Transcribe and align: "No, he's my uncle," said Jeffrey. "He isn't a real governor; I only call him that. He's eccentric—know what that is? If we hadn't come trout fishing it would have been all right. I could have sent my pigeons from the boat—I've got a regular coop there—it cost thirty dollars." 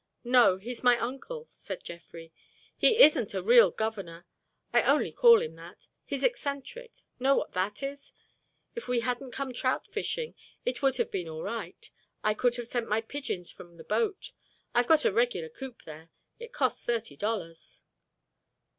"No, 0.23 0.57
he's 0.57 0.81
my 0.81 0.97
uncle," 0.97 1.45
said 1.51 1.83
Jeffrey. 1.83 2.33
"He 2.75 3.03
isn't 3.03 3.35
a 3.35 3.43
real 3.43 3.69
governor; 3.69 4.25
I 4.73 4.81
only 4.81 5.11
call 5.11 5.43
him 5.43 5.53
that. 5.57 5.89
He's 6.05 6.23
eccentric—know 6.23 7.35
what 7.35 7.51
that 7.51 7.83
is? 7.83 8.11
If 8.73 8.87
we 8.87 9.01
hadn't 9.01 9.29
come 9.29 9.53
trout 9.53 9.87
fishing 9.87 10.33
it 10.65 10.81
would 10.81 10.97
have 10.97 11.11
been 11.11 11.29
all 11.29 11.43
right. 11.43 11.87
I 12.23 12.33
could 12.33 12.55
have 12.55 12.67
sent 12.67 12.89
my 12.89 13.01
pigeons 13.01 13.51
from 13.51 13.77
the 13.77 13.83
boat—I've 13.83 14.87
got 14.87 15.05
a 15.05 15.13
regular 15.13 15.49
coop 15.49 15.83
there—it 15.83 16.51
cost 16.51 16.83
thirty 16.83 17.15
dollars." 17.15 17.83